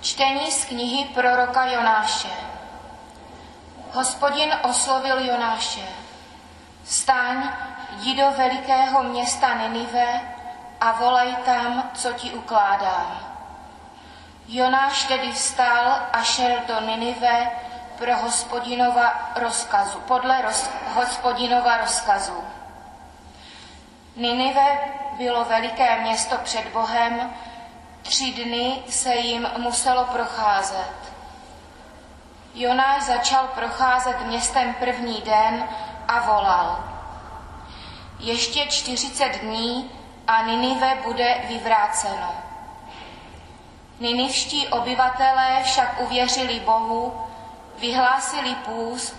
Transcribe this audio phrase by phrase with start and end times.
[0.00, 2.28] Čtení z knihy proroka Jonáše.
[3.92, 5.88] Hospodin oslovil Jonáše.
[6.84, 7.48] Staň,
[7.98, 10.20] jdi do velikého města Ninive
[10.80, 13.18] a volej tam, co ti ukládám.
[14.48, 17.50] Jonáš tedy vstal a šel do Ninive
[17.98, 22.44] pro hospodinova rozkazu, podle roz, hospodinova rozkazu.
[24.16, 24.78] Ninive
[25.18, 27.32] bylo veliké město před Bohem,
[28.02, 30.92] tři dny se jim muselo procházet.
[32.54, 35.68] Jonáš začal procházet městem první den
[36.08, 36.84] a volal.
[38.18, 39.90] Ještě čtyřicet dní
[40.26, 42.34] a Ninive bude vyvráceno.
[44.00, 47.26] Ninivští obyvatelé však uvěřili Bohu,
[47.78, 49.16] vyhlásili půst,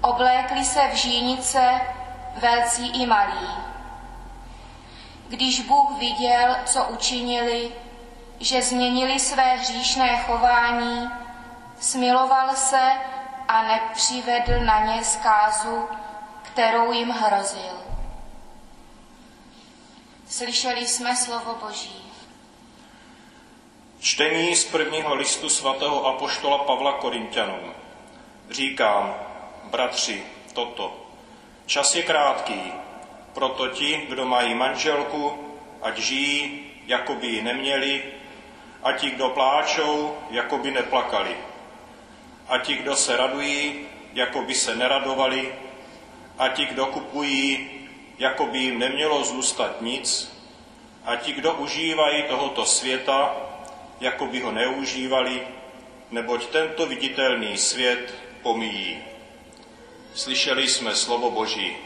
[0.00, 1.80] oblékli se v žínice,
[2.36, 3.48] velcí i malí.
[5.28, 7.72] Když Bůh viděl, co učinili,
[8.40, 11.10] že změnili své hříšné chování,
[11.80, 12.90] smiloval se
[13.48, 15.88] a nepřivedl na ně zkázu,
[16.42, 17.80] kterou jim hrozil.
[20.28, 22.12] Slyšeli jsme slovo Boží.
[24.00, 27.74] Čtení z prvního listu svatého apoštola Pavla Korintianům.
[28.50, 29.14] Říkám,
[29.64, 31.06] bratři, toto.
[31.66, 32.72] Čas je krátký,
[33.34, 38.19] proto ti, kdo mají manželku, ať žijí, jako by ji neměli,
[38.82, 41.36] a ti, kdo pláčou, jako by neplakali.
[42.48, 45.54] A ti, kdo se radují, jako by se neradovali.
[46.38, 47.70] A ti, kdo kupují,
[48.18, 50.36] jako by jim nemělo zůstat nic.
[51.04, 53.36] A ti, kdo užívají tohoto světa,
[54.00, 55.46] jako by ho neužívali,
[56.10, 59.02] neboť tento viditelný svět pomíjí.
[60.14, 61.76] Slyšeli jsme slovo Boží.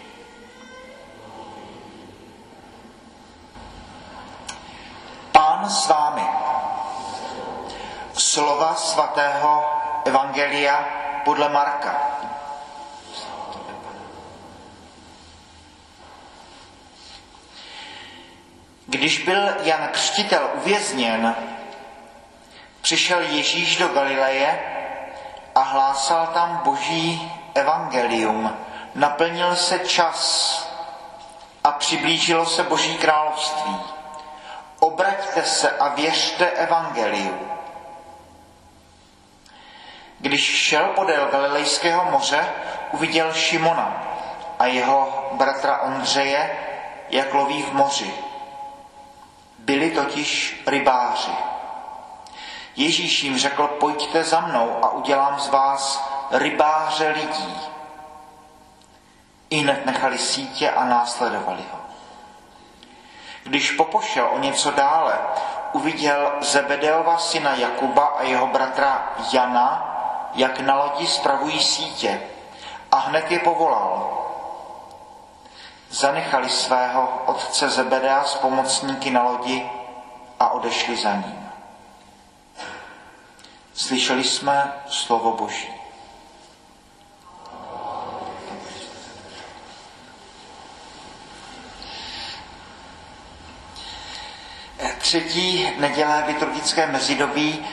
[5.32, 6.43] Pán s vámi.
[8.34, 9.62] Slova svatého
[10.04, 10.84] Evangelia
[11.24, 12.18] podle Marka.
[18.86, 21.34] Když byl Jan Křtitel uvězněn,
[22.80, 24.58] přišel Ježíš do Galileje
[25.54, 28.56] a hlásal tam boží evangelium.
[28.94, 30.18] Naplnil se čas
[31.64, 33.76] a přiblížilo se boží království.
[34.80, 37.53] Obraťte se a věřte evangeliu.
[40.18, 42.48] Když šel podél Galilejského moře,
[42.92, 44.02] uviděl Šimona
[44.58, 46.58] a jeho bratra Ondřeje,
[47.10, 48.14] jak loví v moři.
[49.58, 51.32] Byli totiž rybáři.
[52.76, 57.58] Ježíš jim řekl, pojďte za mnou a udělám z vás rybáře lidí.
[59.50, 61.78] Ihned nechali sítě a následovali ho.
[63.44, 65.18] Když popošel o něco dále,
[65.72, 69.93] uviděl Zebedeova syna Jakuba a jeho bratra Jana,
[70.34, 72.20] jak na lodi spravují sítě
[72.92, 74.20] a hned je povolal.
[75.90, 79.70] Zanechali svého otce Zebedea s pomocníky na lodi
[80.40, 81.50] a odešli za ním.
[83.74, 85.74] Slyšeli jsme slovo Boží.
[94.98, 97.66] Třetí neděle liturgické mezidobí,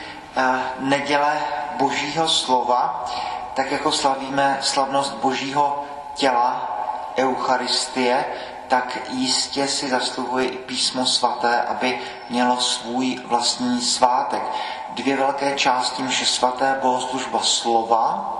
[0.78, 1.40] neděle
[1.78, 3.04] Božího slova,
[3.54, 5.84] tak jako slavíme slavnost Božího
[6.14, 6.68] těla,
[7.16, 8.24] Eucharistie,
[8.68, 14.42] tak jistě si zasluhuje i písmo svaté, aby mělo svůj vlastní svátek.
[14.88, 18.34] Dvě velké části mše svaté, bohoslužba slova,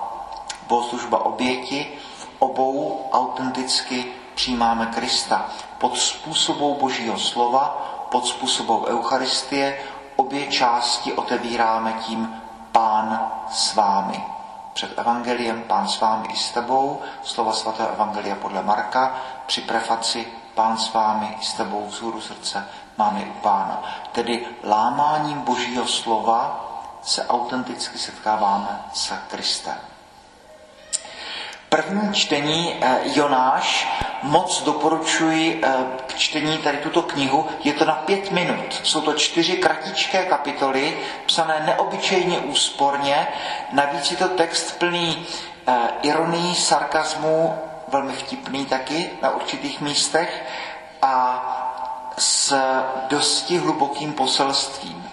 [0.66, 4.04] bohoslužba oběti, v obou autenticky
[4.34, 5.48] přijímáme Krista.
[5.78, 9.78] Pod způsobou Božího slova, pod způsobou Eucharistie,
[10.16, 12.41] obě části otevíráme tím
[12.72, 14.24] Pán s vámi.
[14.72, 19.16] Před evangeliem Pán s vámi i s tebou, slova svatého evangelia podle Marka,
[19.46, 23.82] při prefaci Pán s vámi i s tebou vzhůru srdce máme u Pána.
[24.12, 26.68] Tedy lámáním Božího slova
[27.02, 29.78] se autenticky setkáváme s Kristem.
[31.68, 33.88] První čtení Jonáš
[34.22, 35.62] moc doporučuji
[36.06, 37.48] k čtení tady tuto knihu.
[37.64, 38.80] Je to na pět minut.
[38.82, 43.28] Jsou to čtyři kratičké kapitoly, psané neobyčejně úsporně.
[43.72, 45.26] Navíc je to text plný
[46.02, 47.58] ironii, sarkazmu,
[47.88, 50.44] velmi vtipný taky na určitých místech
[51.02, 51.44] a
[52.18, 52.54] s
[53.08, 55.10] dosti hlubokým poselstvím.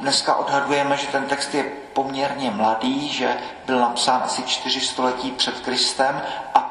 [0.00, 3.36] Dneska odhadujeme, že ten text je poměrně mladý, že
[3.66, 6.22] byl napsán asi čtyři století před Kristem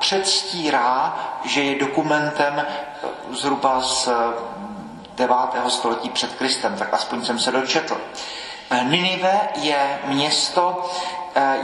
[0.04, 2.66] předstírá, že je dokumentem
[3.32, 4.10] zhruba z
[5.16, 5.36] 9.
[5.68, 7.98] století před Kristem, tak aspoň jsem se dočetl.
[8.84, 10.90] Ninive je město,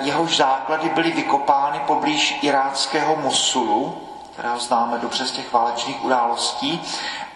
[0.02, 6.82] jehož základy byly vykopány poblíž iráckého Mosulu, kterého známe dobře z těch válečných událostí.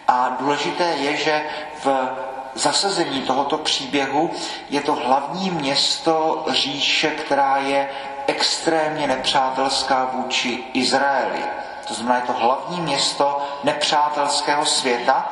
[0.08, 1.46] A důležité je, že
[1.84, 2.08] v
[2.54, 4.30] zasazení tohoto příběhu
[4.70, 7.88] je to hlavní město říše, která je
[8.26, 11.44] extrémně nepřátelská vůči Izraeli.
[11.88, 15.28] To znamená, je to hlavní město nepřátelského světa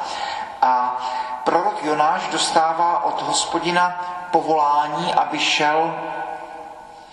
[0.62, 0.96] a
[1.44, 4.00] prorok Jonáš dostává od hospodina
[4.30, 5.94] povolání, aby šel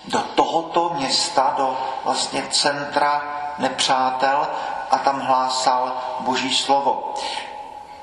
[0.06, 3.22] do tohoto města, do vlastně centra
[3.58, 4.48] nepřátel
[4.92, 7.14] a tam hlásal boží slovo.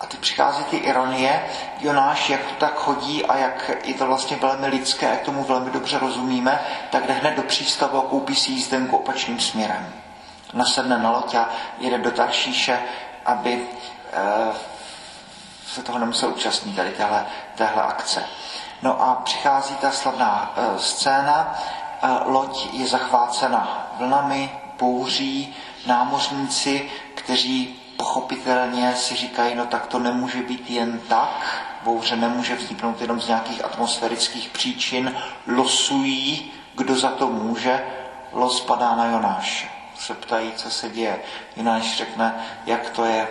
[0.01, 1.47] A teď přichází ty ironie,
[1.81, 5.99] Jonáš, jak tak chodí a jak je to vlastně velmi lidské, jak tomu velmi dobře
[5.99, 6.61] rozumíme,
[6.91, 9.93] tak jde hned do přístavu a koupí si jízdenku opačným směrem.
[10.53, 11.49] Nasedne na loď a
[11.79, 12.83] jede do Taršíše,
[13.27, 13.69] aby
[14.13, 14.55] e,
[15.67, 18.25] se toho nemusel účastnit tady téhle, téhle akce.
[18.83, 21.59] No a přichází ta slavná e, scéna,
[22.03, 25.57] e, loď je zachvácena vlnami, bouří,
[25.87, 33.01] námořníci, kteří pochopitelně si říkají, no tak to nemůže být jen tak, bouře nemůže vzniknout
[33.01, 35.17] jenom z nějakých atmosférických příčin,
[35.47, 37.87] losují, kdo za to může,
[38.33, 39.69] los padá na Jonáše.
[39.99, 41.21] Se ptají, co se děje.
[41.57, 42.35] Jonáš řekne,
[42.67, 43.29] jak to je,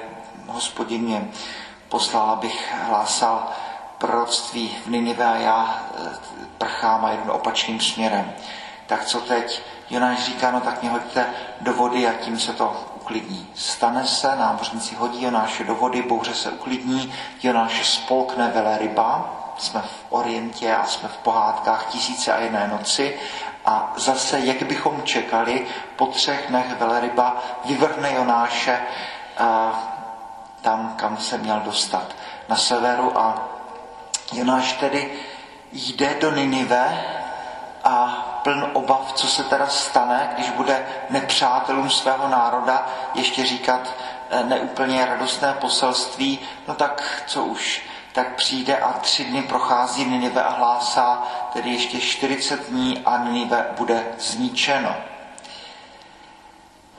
[0.47, 1.27] hospodině
[1.89, 3.47] poslal, abych hlásal
[3.97, 6.09] proroctví v Ninive a já eh,
[6.57, 8.33] prchám a jedu opačným směrem.
[8.87, 9.61] Tak co teď?
[9.89, 11.25] Jonáš říká, no tak mě hoďte
[11.61, 13.47] do vody a tím se to uklidní.
[13.55, 17.13] Stane se, námořníci hodí Jonáše do vody, bouře se uklidní,
[17.43, 23.19] Jonáše spolkne ryba, jsme v Orientě a jsme v pohádkách tisíce a jedné noci.
[23.65, 28.81] A zase, jak bychom čekali, po třech dnech veleryba vyvrhne Jonáše
[29.37, 29.73] a,
[30.61, 32.15] tam, kam se měl dostat,
[32.49, 33.19] na severu.
[33.19, 33.47] A
[34.33, 35.13] Jonáš tedy
[35.71, 37.05] jde do Ninive
[37.83, 43.81] a pln obav, co se teda stane, když bude nepřátelům svého národa ještě říkat
[44.29, 50.43] eh, neúplně radostné poselství, no tak co už, tak přijde a tři dny prochází Ninive
[50.43, 54.95] a hlásá, tedy ještě 40 dní a Ninive bude zničeno.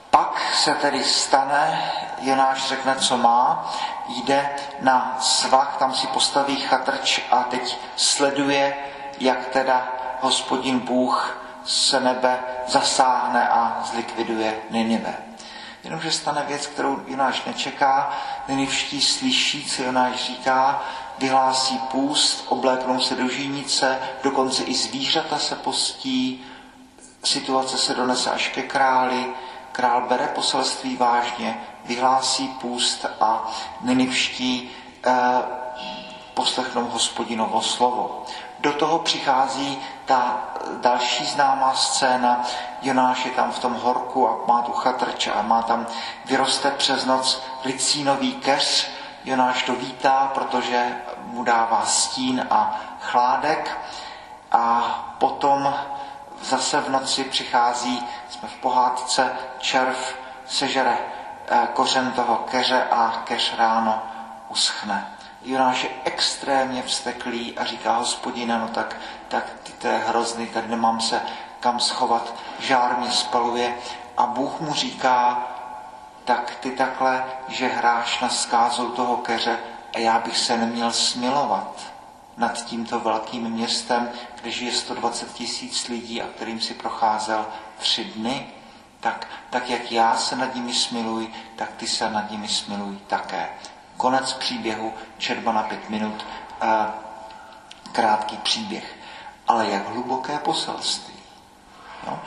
[0.09, 1.91] Pak se tedy stane,
[2.21, 3.73] Jonáš řekne, co má,
[4.09, 4.49] jde
[4.79, 8.77] na svah, tam si postaví chatrč a teď sleduje,
[9.19, 9.87] jak teda
[10.21, 15.17] hospodin Bůh se nebe zasáhne a zlikviduje Ninive.
[15.83, 18.17] Jenomže stane věc, kterou Jonáš nečeká,
[18.47, 20.81] Ninivští slyší, co Jonáš říká,
[21.17, 26.45] vyhlásí půst, obléknou se do žínice, dokonce i zvířata se postí,
[27.23, 29.25] situace se donese až ke králi,
[29.71, 34.71] král bere poselství vážně, vyhlásí půst a Ninivští
[35.05, 35.11] eh,
[36.33, 38.25] poslechnou hospodinovo slovo.
[38.59, 40.37] Do toho přichází ta
[40.81, 42.41] další známá scéna.
[42.81, 45.85] Jonáš je tam v tom horku a má tu chatrč a má tam,
[46.25, 48.89] vyroste přes noc licínový keř.
[49.25, 53.77] Jonáš to vítá, protože mu dává stín a chládek.
[54.51, 54.81] A
[55.17, 55.75] potom
[56.41, 60.15] zase v noci přichází, jsme v pohádce, červ
[60.47, 60.97] sežere
[61.47, 64.01] eh, kořen toho keře a keř ráno
[64.49, 65.16] uschne.
[65.47, 68.97] Jonáš je extrémně vzteklý a říká hospodina, no tak,
[69.27, 71.21] tak ty to je hrozný, tady nemám se
[71.59, 73.77] kam schovat, žár mě spaluje.
[74.17, 75.47] A Bůh mu říká,
[76.25, 79.59] tak ty takhle, že hráš na skázou toho keře
[79.95, 81.81] a já bych se neměl smilovat
[82.37, 84.09] nad tímto velkým městem,
[84.41, 87.45] kde žije 120 tisíc lidí a kterým si procházel
[87.77, 88.47] tři dny,
[88.99, 93.49] tak, tak jak já se nad nimi smiluji, tak ty se nad nimi smiluj také.
[93.97, 96.25] Konec příběhu, četba na pět minut,
[96.61, 96.93] a
[97.91, 98.95] krátký příběh.
[99.47, 101.13] Ale jak hluboké poselství.
[102.07, 102.19] No?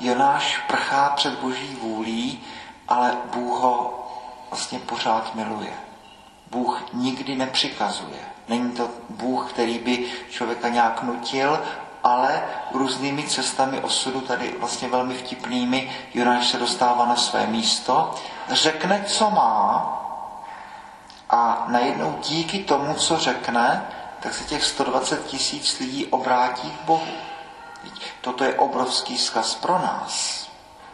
[0.00, 2.44] Jonáš prchá před boží vůlí,
[2.88, 4.08] ale Bůh ho
[4.50, 5.72] vlastně pořád miluje.
[6.50, 8.20] Bůh nikdy nepřikazuje.
[8.48, 11.62] Není to Bůh, který by člověka nějak nutil,
[12.04, 18.14] ale různými cestami osudu, tady vlastně velmi vtipnými, Jonáš se dostává na své místo,
[18.48, 19.98] řekne, co má,
[21.32, 23.86] a najednou díky tomu, co řekne,
[24.20, 27.12] tak se těch 120 tisíc lidí obrátí k Bohu.
[28.20, 30.42] Toto je obrovský zkaz pro nás.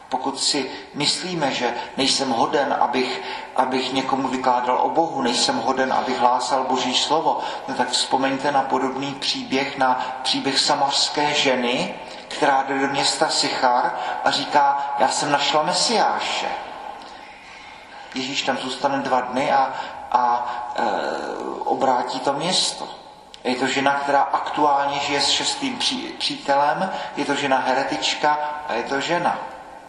[0.09, 3.23] Pokud si myslíme, že nejsem hoden, abych,
[3.57, 8.63] abych někomu vykládal o Bohu, nejsem hoden, abych hlásal Boží slovo, no tak vzpomeňte na
[8.63, 11.95] podobný příběh, na příběh samařské ženy,
[12.29, 16.49] která jde do města Sichar a říká, já jsem našla Mesiáše.
[18.15, 19.75] Ježíš tam zůstane dva dny a,
[20.13, 20.47] a
[20.77, 20.83] e,
[21.65, 22.89] obrátí to město.
[23.45, 25.79] Je to žena, která aktuálně žije s šestým
[26.19, 28.39] přítelem, je to žena heretička
[28.69, 29.39] a je to žena.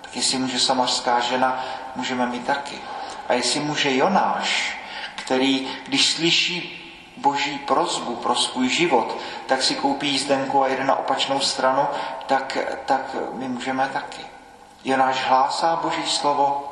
[0.02, 2.82] Tak jestli může samařská žena, můžeme mít taky.
[3.28, 4.78] A jestli může Jonáš,
[5.16, 6.76] který, když slyší
[7.18, 11.88] boží prozbu pro svůj život, tak si koupí jízdenku a jede na opačnou stranu,
[12.28, 14.22] tak, tak my můžeme taky.
[14.84, 16.69] Jonáš hlásá boží slovo,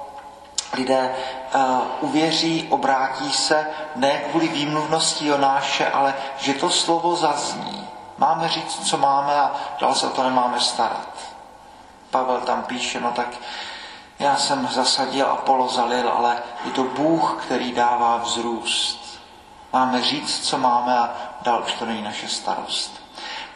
[0.73, 1.15] lidé
[1.55, 1.61] uh,
[1.99, 7.87] uvěří, obrátí se ne kvůli výmluvnosti Jonáše, ale že to slovo zazní.
[8.17, 11.09] Máme říct, co máme a dál se o to nemáme starat.
[12.11, 13.27] Pavel tam píše, no tak
[14.19, 19.19] já jsem zasadil a polozalil, ale je to Bůh, který dává vzrůst.
[19.73, 21.09] Máme říct, co máme a
[21.41, 23.01] dál už to není naše starost.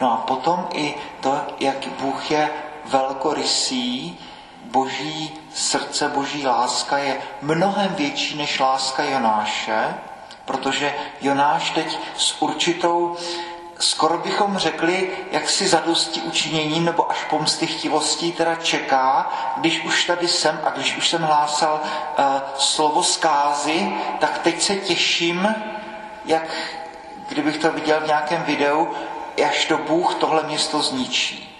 [0.00, 2.50] No a potom i to, jak Bůh je
[2.84, 4.18] velkorysý,
[4.72, 9.94] boží srdce, boží láska je mnohem větší než láska Jonáše,
[10.44, 13.16] protože Jonáš teď s určitou,
[13.78, 20.04] skoro bychom řekli, jak si zadosti učiněním nebo až pomsty chtivostí teda čeká, když už
[20.04, 22.24] tady jsem a když už jsem hlásal uh,
[22.58, 25.54] slovo zkázy, tak teď se těším,
[26.24, 26.50] jak
[27.28, 28.88] kdybych to viděl v nějakém videu,
[29.46, 31.51] až to Bůh tohle město zničí.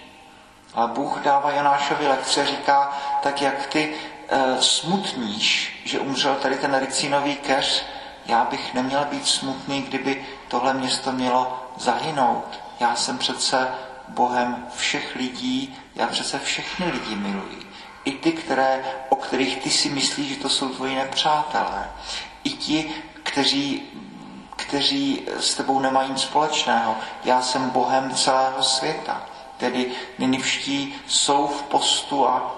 [0.75, 3.95] A Bůh dává Janášovi lekce, říká, tak jak ty
[4.29, 7.85] e, smutníš, že umřel tady ten ricínový keř,
[8.25, 12.59] já bych neměl být smutný, kdyby tohle město mělo zahynout.
[12.79, 13.67] Já jsem přece
[14.07, 17.63] Bohem všech lidí, já přece všechny lidi miluji.
[18.05, 21.91] I ty, které, o kterých ty si myslíš, že to jsou tvoji nepřátelé.
[22.43, 22.91] I ti,
[23.23, 23.83] kteří,
[24.55, 26.95] kteří s tebou nemají nic společného.
[27.23, 29.32] Já jsem Bohem celého světa.
[29.57, 32.55] Tedy Ninivští jsou v postu a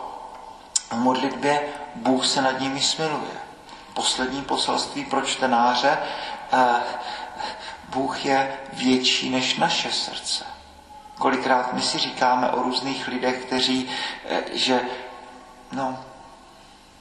[0.90, 3.46] v modlitbě Bůh se nad nimi smiluje.
[3.94, 5.98] Poslední poselství pro čtenáře,
[6.54, 6.76] eh,
[7.90, 10.46] Bůh je větší než naše srdce.
[11.18, 13.90] Kolikrát my si říkáme o různých lidech, kteří,
[14.30, 14.82] eh, že
[15.72, 15.98] no,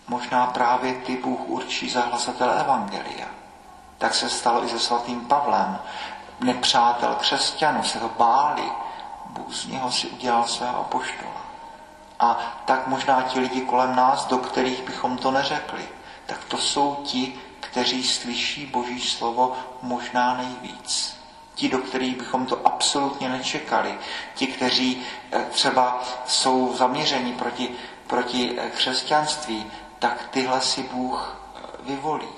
[0.08, 3.26] možná právě ty Bůh určí za hlasatele Evangelia.
[3.98, 5.78] Tak se stalo i se svatým Pavlem.
[6.40, 8.70] Nepřátel křesťanů se to báli,
[9.34, 11.44] Bůh z něho si udělal svého apoštola.
[12.20, 15.88] A tak možná ti lidi kolem nás, do kterých bychom to neřekli,
[16.26, 21.16] tak to jsou ti, kteří slyší Boží slovo možná nejvíc.
[21.54, 23.98] Ti, do kterých bychom to absolutně nečekali.
[24.34, 27.70] Ti, kteří eh, třeba jsou zaměřeni proti,
[28.06, 29.66] proti eh, křesťanství,
[29.98, 32.28] tak tyhle si Bůh eh, vyvolí.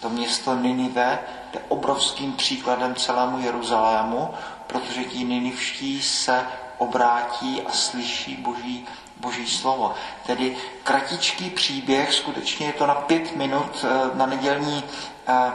[0.00, 1.18] To město Ninive
[1.52, 4.34] je obrovským příkladem celému Jeruzalému,
[4.66, 6.46] protože ti ninivští se
[6.78, 9.94] obrátí a slyší boží, boží slovo.
[10.26, 14.84] Tedy kratičký příběh, skutečně je to na pět minut eh, na nedělní,
[15.28, 15.52] eh,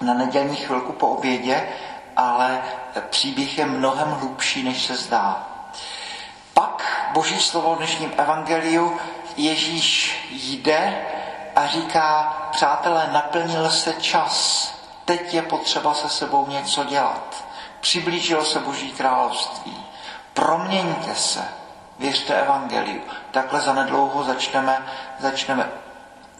[0.00, 1.68] na nedělní chvilku po obědě,
[2.16, 2.62] ale
[3.10, 5.48] příběh je mnohem hlubší, než se zdá.
[6.54, 8.98] Pak boží slovo v dnešním evangeliu
[9.36, 11.06] Ježíš jde
[11.56, 14.68] a říká, přátelé, naplnil se čas,
[15.04, 17.45] teď je potřeba se sebou něco dělat.
[17.86, 19.86] Přiblížilo se Boží království.
[20.34, 21.48] Proměňte se,
[21.98, 23.00] věřte Evangeliu.
[23.30, 24.86] Takhle zanedlouho začneme,
[25.18, 25.70] začneme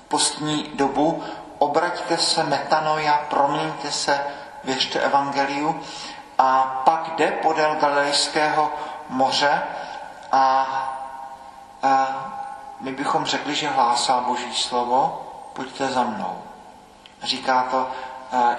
[0.09, 1.25] postní dobu.
[1.59, 4.27] Obraťte se, metanoja, proměňte se,
[4.65, 5.83] věřte Evangeliu.
[6.39, 8.73] A pak jde podél Galilejského
[9.09, 9.63] moře
[10.33, 10.67] a,
[11.83, 12.09] a
[12.81, 16.43] my bychom řekli, že hlásá Boží slovo, pojďte za mnou.
[17.23, 17.91] Říká to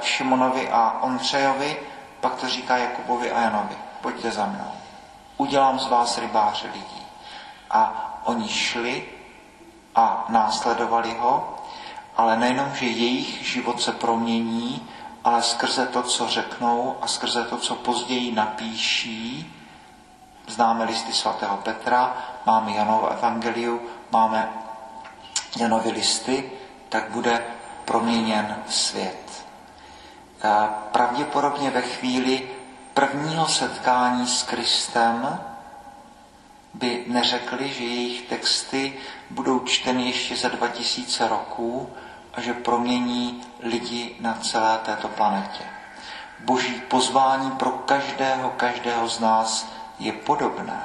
[0.02, 1.78] Šimonovi a Ondřejovi,
[2.30, 3.78] pak to říká Jakubovi a Janovi.
[4.02, 4.72] Pojďte za mnou.
[5.38, 7.02] Udělám z vás rybáře lidí.
[7.72, 9.06] A oni šli
[9.96, 11.56] a následovali ho,
[12.18, 14.88] ale nejenom, že jejich život se promění,
[15.24, 19.54] ale skrze to, co řeknou a skrze to, co později napíší,
[20.48, 23.82] známe listy svatého Petra, máme Janovo evangeliu,
[24.12, 24.50] máme
[25.60, 26.52] Janovi listy,
[26.90, 27.46] tak bude
[27.86, 29.27] proměněn svět
[30.92, 32.50] pravděpodobně ve chvíli
[32.94, 35.40] prvního setkání s Kristem
[36.74, 38.94] by neřekli, že jejich texty
[39.30, 41.90] budou čteny ještě za 2000 roků
[42.34, 45.64] a že promění lidi na celé této planetě.
[46.40, 49.68] Boží pozvání pro každého, každého z nás
[50.00, 50.84] je podobné.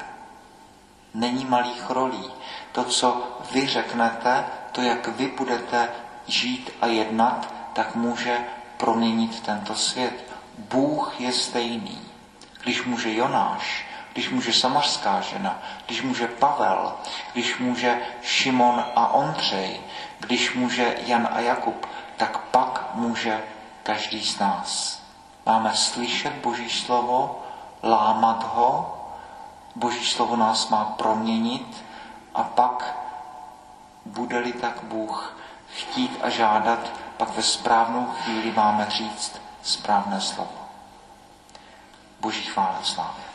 [1.14, 2.32] Není malých rolí.
[2.72, 5.88] To, co vy řeknete, to, jak vy budete
[6.26, 8.38] žít a jednat, tak může
[8.82, 10.32] proměnit tento svět.
[10.58, 11.98] Bůh je stejný.
[12.62, 16.92] Když může Jonáš, když může samařská žena, když může Pavel,
[17.32, 19.80] když může Šimon a Ondřej,
[20.18, 21.86] když může Jan a Jakub,
[22.16, 23.42] tak pak může
[23.82, 25.02] každý z nás.
[25.46, 27.42] Máme slyšet Boží slovo,
[27.82, 28.98] lámat ho,
[29.74, 31.84] Boží slovo nás má proměnit
[32.34, 32.96] a pak,
[34.04, 35.36] bude-li tak Bůh
[35.74, 40.68] chtít a žádat, pak ve správnou chvíli máme říct správné slovo.
[42.20, 43.31] Boží chvála slávě.